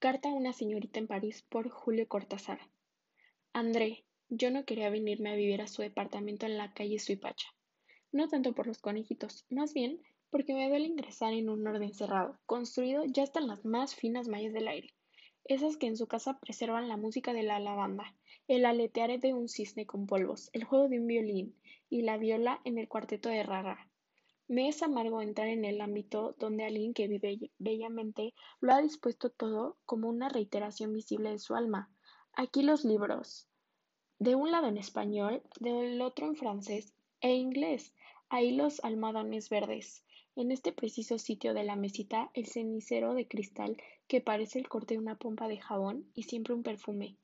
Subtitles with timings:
[0.00, 2.60] Carta a una señorita en París por Julio Cortázar.
[3.52, 7.48] André, yo no quería venirme a vivir a su departamento en la calle Suipacha.
[8.12, 10.00] No tanto por los conejitos, más bien
[10.30, 14.28] porque me duele ingresar en un orden cerrado, construido ya hasta en las más finas
[14.28, 14.94] mallas del aire,
[15.46, 18.14] esas que en su casa preservan la música de la lavanda,
[18.46, 21.56] el aletear de un cisne con polvos, el juego de un violín
[21.90, 23.87] y la viola en el cuarteto de Rara.
[24.50, 29.28] Me es amargo entrar en el ámbito donde alguien que vive bellamente lo ha dispuesto
[29.28, 31.90] todo como una reiteración visible de su alma.
[32.32, 33.46] Aquí los libros,
[34.18, 37.92] de un lado en español, del otro en francés e inglés,
[38.30, 40.02] ahí los almohadones verdes.
[40.34, 44.94] En este preciso sitio de la mesita, el cenicero de cristal que parece el corte
[44.94, 47.18] de una pompa de jabón y siempre un perfume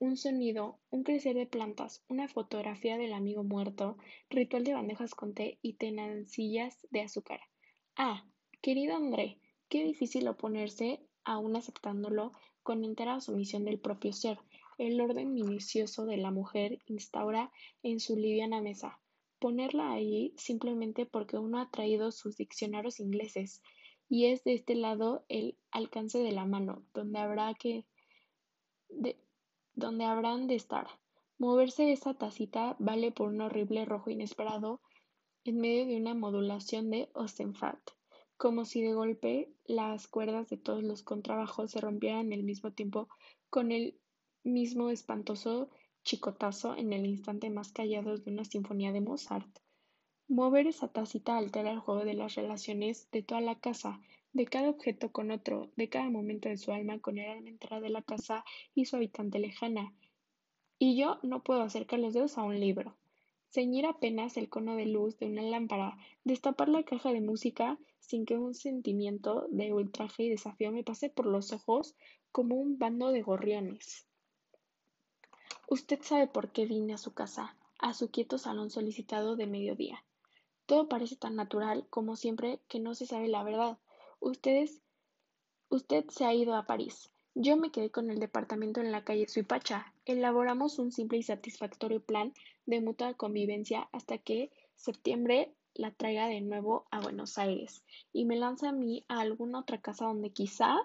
[0.00, 3.98] un sonido, un crecer de plantas, una fotografía del amigo muerto,
[4.30, 7.40] ritual de bandejas con té y tenancillas de azúcar.
[7.96, 8.24] Ah,
[8.62, 12.32] querido André, qué difícil oponerse aún aceptándolo
[12.62, 14.38] con entera sumisión del propio ser.
[14.78, 18.98] El orden minucioso de la mujer instaura en su liviana mesa.
[19.38, 23.62] Ponerla allí simplemente porque uno ha traído sus diccionarios ingleses
[24.08, 27.84] y es de este lado el alcance de la mano, donde habrá que
[29.74, 30.88] donde habrán de estar.
[31.38, 34.80] Moverse esa tacita vale por un horrible rojo inesperado
[35.44, 37.80] en medio de una modulación de Ostenfat,
[38.36, 43.08] como si de golpe las cuerdas de todos los contrabajos se rompieran al mismo tiempo
[43.48, 43.98] con el
[44.42, 45.70] mismo espantoso
[46.04, 49.48] chicotazo en el instante más callado de una sinfonía de Mozart.
[50.28, 54.00] Mover esa tacita altera el juego de las relaciones de toda la casa,
[54.32, 57.80] de cada objeto con otro, de cada momento de su alma con el alma entera
[57.80, 59.92] de la casa y su habitante lejana.
[60.78, 62.96] Y yo no puedo acercar los dedos a un libro,
[63.50, 68.24] ceñir apenas el cono de luz de una lámpara, destapar la caja de música sin
[68.24, 71.96] que un sentimiento de ultraje y desafío me pase por los ojos
[72.32, 74.06] como un bando de gorriones.
[75.68, 80.04] Usted sabe por qué vine a su casa, a su quieto salón solicitado de mediodía.
[80.66, 83.78] Todo parece tan natural como siempre que no se sabe la verdad,
[84.22, 84.82] Ustedes,
[85.70, 87.10] usted se ha ido a París.
[87.34, 89.94] Yo me quedé con el departamento en la calle Suipacha.
[90.04, 92.34] Elaboramos un simple y satisfactorio plan
[92.66, 97.82] de mutua convivencia hasta que septiembre la traiga de nuevo a Buenos Aires
[98.12, 100.76] y me lanza a mí a alguna otra casa donde quizá,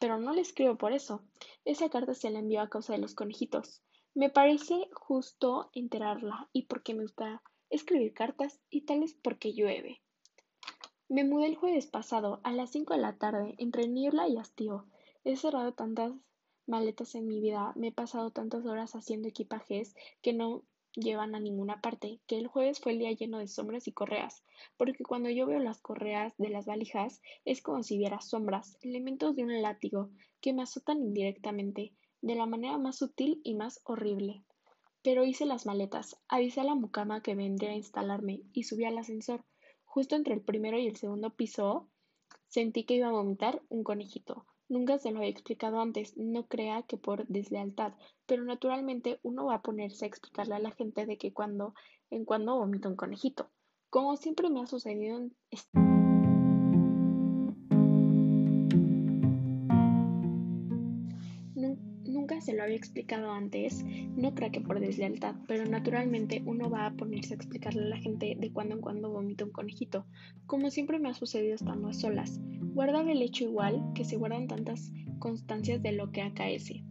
[0.00, 1.22] pero no le escribo por eso.
[1.66, 3.82] Esa carta se la envió a causa de los conejitos.
[4.14, 10.00] Me parece justo enterarla y porque me gusta escribir cartas y tal es porque llueve.
[11.08, 14.86] Me mudé el jueves pasado, a las cinco de la tarde, entre niebla y hastío.
[15.22, 16.12] He cerrado tantas
[16.66, 21.40] maletas en mi vida, me he pasado tantas horas haciendo equipajes que no llevan a
[21.40, 24.42] ninguna parte, que el jueves fue el día lleno de sombras y correas,
[24.76, 29.36] porque cuando yo veo las correas de las valijas es como si viera sombras, elementos
[29.36, 34.42] de un látigo, que me azotan indirectamente, de la manera más sutil y más horrible.
[35.02, 38.98] Pero hice las maletas, avisé a la mucama que vendría a instalarme y subí al
[38.98, 39.44] ascensor.
[39.96, 41.88] Justo entre el primero y el segundo piso
[42.48, 44.44] sentí que iba a vomitar un conejito.
[44.68, 47.94] Nunca se lo había explicado antes, no crea que por deslealtad,
[48.26, 51.72] pero naturalmente uno va a ponerse a explicarle a la gente de que cuando
[52.10, 53.48] en cuando vomita un conejito.
[53.88, 55.34] Como siempre me ha sucedido en
[62.46, 66.94] se lo había explicado antes, no creo que por deslealtad, pero naturalmente uno va a
[66.94, 70.06] ponerse a explicarle a la gente de cuando en cuando vomita un conejito,
[70.46, 72.40] como siempre me ha sucedido estando a solas.
[72.72, 76.84] Guardaba el hecho igual que se guardan tantas constancias de lo que acaece.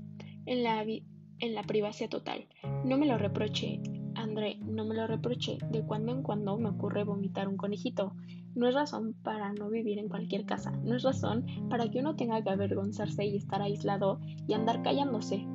[0.46, 2.50] En la, en la privacidad total.
[2.84, 3.80] No me lo reproche,
[4.16, 5.58] André, no me lo reproche.
[5.72, 8.14] De cuando en cuando me ocurre vomitar un conejito.
[8.56, 10.72] No es razón para no vivir en cualquier casa.
[10.84, 15.46] No es razón para que uno tenga que avergonzarse y estar aislado y andar callándose.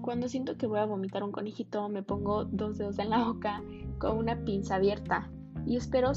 [0.00, 3.62] Cuando siento que voy a vomitar un conejito, me pongo dos dedos en la boca
[3.98, 5.30] con una pinza abierta
[5.66, 6.12] y espero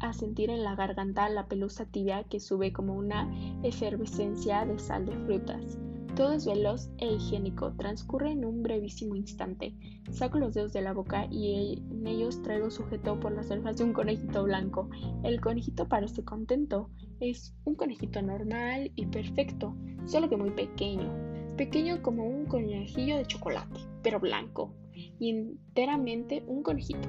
[0.00, 3.32] a sentir en la garganta la pelusa tibia que sube como una
[3.62, 5.78] efervescencia de sal de frutas.
[6.16, 9.74] Todo es veloz e higiénico, transcurre en un brevísimo instante.
[10.12, 13.84] Saco los dedos de la boca y en ellos traigo sujeto por las orejas de
[13.84, 14.88] un conejito blanco.
[15.24, 16.88] El conejito parece contento.
[17.18, 19.74] Es un conejito normal y perfecto,
[20.04, 21.12] solo que muy pequeño.
[21.56, 24.72] Pequeño como un conejillo de chocolate, pero blanco.
[25.18, 27.08] Y enteramente un conejito.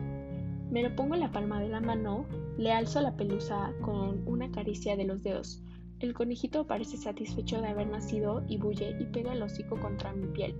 [0.71, 2.25] Me lo pongo en la palma de la mano,
[2.57, 5.61] le alzo la pelusa con una caricia de los dedos.
[6.05, 10.27] El conejito parece satisfecho de haber nacido y bulle y pega el hocico contra mi
[10.27, 10.55] piel,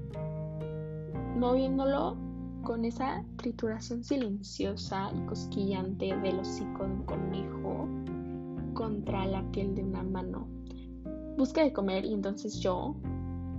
[1.38, 2.18] moviéndolo
[2.64, 7.88] con esa trituración silenciosa y cosquillante del hocico de un conejo
[8.74, 10.48] contra la piel de una mano.
[11.38, 12.96] Busca de comer y entonces yo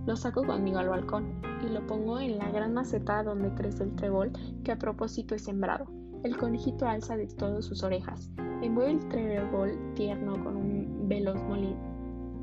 [0.06, 3.94] lo saco conmigo al balcón y lo pongo en la gran maceta donde crece el
[3.94, 4.32] trébol
[4.65, 5.87] que a propósito es sembrado.
[6.25, 8.29] El conejito alza de todas sus orejas.
[8.61, 10.66] Envuelve el trébol tierno con un
[11.09, 11.38] veloz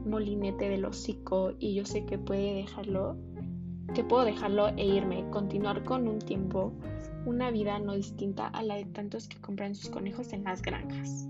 [0.06, 3.18] molinete del hocico y yo sé que puede dejarlo,
[3.94, 6.74] que puedo dejarlo e irme, continuar con un tiempo,
[7.26, 11.28] una vida no distinta a la de tantos que compran sus conejos en las granjas.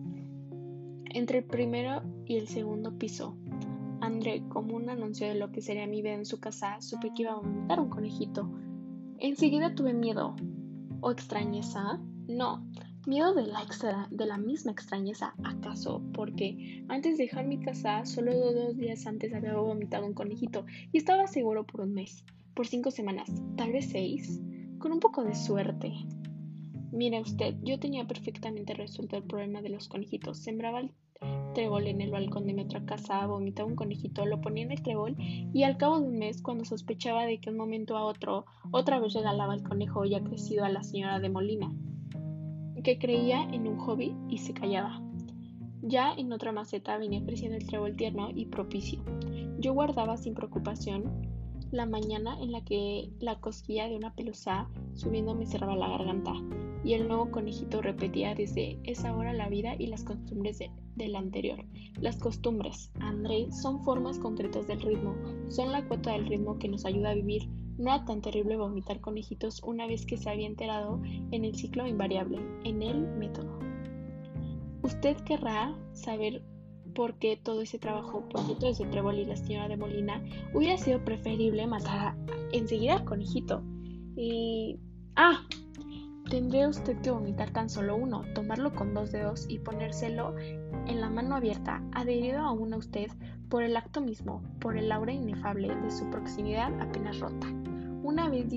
[1.10, 3.38] Entre el primero y el segundo piso,
[4.02, 7.22] André, como un anuncio de lo que sería mi vida en su casa, supe que
[7.22, 8.50] iba a montar un conejito.
[9.20, 10.36] Enseguida tuve miedo.
[11.00, 12.02] ¿O extrañeza?
[12.28, 12.66] No,
[13.06, 16.02] miedo de la, extra, de la misma extrañeza, ¿acaso?
[16.14, 20.98] Porque antes de dejar mi casa, solo dos días antes había vomitado un conejito y
[20.98, 24.40] estaba seguro por un mes, por cinco semanas, tal vez seis,
[24.80, 25.92] con un poco de suerte.
[26.92, 30.38] Mira usted, yo tenía perfectamente resuelto el problema de los conejitos.
[30.38, 30.92] Sembraba el
[31.54, 34.84] trébol en el balcón de mi otra casa, vomitaba un conejito, lo ponía en el
[34.84, 38.46] trébol y al cabo de un mes, cuando sospechaba de que un momento a otro
[38.72, 41.74] otra vez regalaba el conejo ya crecido a la señora de Molina,
[42.84, 45.02] que creía en un hobby y se callaba.
[45.82, 49.04] Ya en otra maceta venía creciendo el trébol tierno y propicio.
[49.60, 51.34] Yo guardaba sin preocupación
[51.72, 56.34] la mañana en la que la cosquilla de una pelusa subiendo me cerraba la garganta
[56.84, 61.16] y el nuevo conejito repetía desde esa hora la vida y las costumbres de, del
[61.16, 61.66] anterior.
[62.00, 65.16] Las costumbres, André, son formas concretas del ritmo,
[65.50, 67.50] son la cuota del ritmo que nos ayuda a vivir.
[67.84, 72.40] Era tan terrible vomitar conejitos una vez que se había enterado en el ciclo invariable,
[72.64, 73.60] en el método.
[74.84, 76.42] Usted querrá saber
[76.96, 80.78] por qué todo ese trabajo, por todo ese trébol y la señora de Molina, hubiera
[80.78, 82.16] sido preferible matar
[82.54, 83.62] enseguida al conejito.
[84.16, 84.80] Y...
[85.18, 85.46] ¡Ah!
[86.30, 91.10] Tendría usted que vomitar tan solo uno, tomarlo con dos dedos y ponérselo en la
[91.10, 93.12] mano abierta, adherido aún a usted
[93.50, 97.63] por el acto mismo, por el aura inefable de su proximidad apenas rota.
[98.04, 98.48] Una vez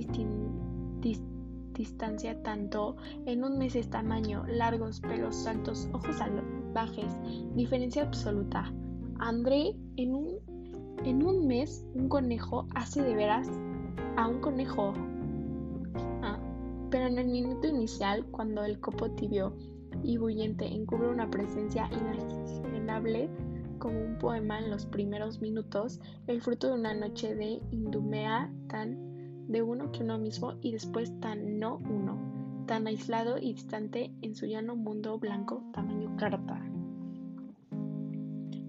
[1.72, 2.96] distancia tanto,
[3.26, 7.12] en un mes es tamaño, largos pelos altos, ojos salvajes,
[7.54, 8.72] diferencia absoluta.
[9.18, 10.28] André, en un,
[11.04, 13.48] en un mes, un conejo hace de veras
[14.16, 14.92] a un conejo
[16.90, 19.56] pero en el minuto inicial, cuando el copo tibio
[20.02, 23.28] y bullente encubre una presencia inimaginable
[23.78, 29.15] como un poema en los primeros minutos, el fruto de una noche de indumea tan
[29.48, 34.34] de uno que uno mismo y después tan no uno, tan aislado y distante en
[34.34, 36.60] su llano mundo blanco tamaño carta.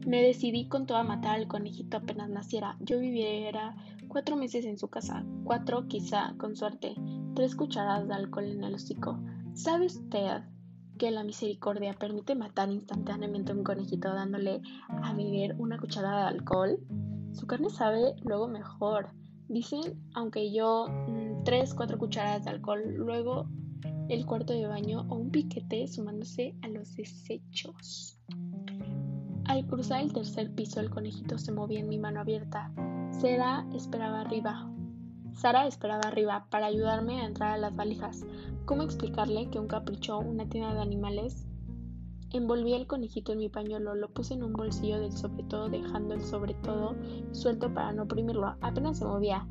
[0.08, 2.78] Me decidí con toda matar al conejito apenas naciera.
[2.80, 3.76] Yo viviera
[4.08, 6.96] cuatro meses en su casa, cuatro quizá, con suerte,
[7.36, 9.20] tres cucharadas de alcohol en el hocico.
[9.54, 10.44] ¿Sabe usted
[10.98, 16.38] que la misericordia permite matar instantáneamente a un conejito dándole a beber una cucharada de
[16.38, 16.80] alcohol?
[17.34, 19.10] Su carne sabe luego mejor.
[19.50, 23.48] Dicen, aunque yo, mm, tres, cuatro cucharadas de alcohol, luego
[24.10, 28.18] el cuarto de baño o un piquete sumándose a los desechos.
[29.46, 32.72] Al cruzar el tercer piso, el conejito se movía en mi mano abierta.
[33.12, 34.70] Sara esperaba arriba,
[35.38, 38.26] Sara esperaba arriba para ayudarme a entrar a las valijas.
[38.66, 41.46] ¿Cómo explicarle que un capricho, una tienda de animales?
[42.32, 46.14] Envolví el conejito en mi pañuelo, lo puse en un bolsillo del sobre todo, dejando
[46.14, 46.96] el sobre todo
[47.32, 48.56] suelto para no oprimirlo.
[48.62, 49.48] Apenas se movía.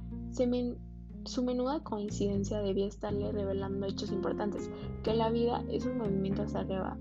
[1.24, 4.70] su menuda coincidencia debía estarle revelando hechos importantes,
[5.02, 6.98] que la vida es un movimiento hacia arriba,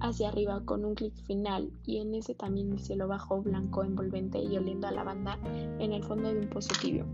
[0.00, 4.42] hacia arriba con un clic final, y en ese también el cielo bajo, blanco, envolvente
[4.42, 5.38] y oliendo a lavanda
[5.78, 7.06] en el fondo de un pozo tibio.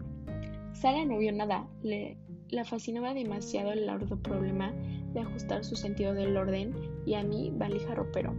[0.73, 2.19] Sara no vio nada, le,
[2.51, 4.73] la fascinaba demasiado el largo problema
[5.17, 6.75] de ajustar su sentido del orden
[7.07, 8.35] y a mí valija ropero.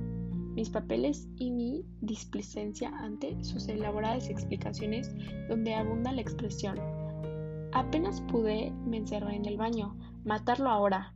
[0.53, 5.11] Mis papeles y mi displicencia ante sus elaboradas explicaciones
[5.49, 6.79] donde abunda la expresión.
[7.73, 9.97] Apenas pude, me encerré en el baño.
[10.23, 11.13] Matarlo ahora.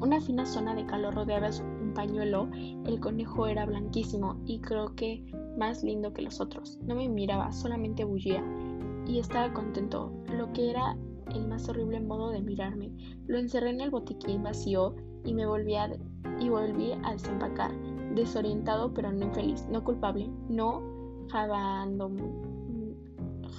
[0.00, 2.48] Una fina zona de calor rodeaba un pañuelo.
[2.84, 5.24] El conejo era blanquísimo y creo que
[5.56, 6.78] más lindo que los otros.
[6.82, 8.44] No me miraba, solamente bullía
[9.06, 10.96] y estaba contento, lo que era
[11.34, 12.92] el más horrible modo de mirarme.
[13.26, 15.90] Lo encerré en el botiquín vacío y me volví a,
[16.40, 17.72] y volví a desempacar,
[18.14, 20.82] desorientado pero no infeliz, no culpable, no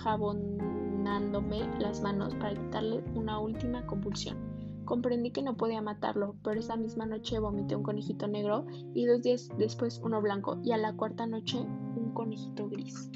[0.03, 4.37] jabonándome las manos para quitarle una última convulsión.
[4.85, 9.21] Comprendí que no podía matarlo, pero esa misma noche vomité un conejito negro y dos
[9.21, 13.09] días después uno blanco y a la cuarta noche un conejito gris.